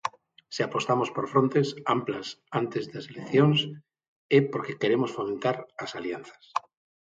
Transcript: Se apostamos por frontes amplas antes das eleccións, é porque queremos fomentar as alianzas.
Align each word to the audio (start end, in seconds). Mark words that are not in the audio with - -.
Se 0.55 0.61
apostamos 0.63 1.09
por 1.15 1.25
frontes 1.33 1.67
amplas 1.95 2.27
antes 2.61 2.83
das 2.93 3.05
eleccións, 3.11 3.59
é 4.37 4.39
porque 4.51 4.79
queremos 4.81 5.11
fomentar 5.17 5.55
as 5.83 5.91
alianzas. 5.99 6.43